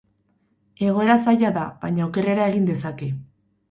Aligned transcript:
Egoera 0.87 1.19
zaila 1.27 1.53
da, 1.61 1.69
baina 1.87 2.09
okerrera 2.11 2.53
egin 2.53 2.71
dezake. 2.75 3.17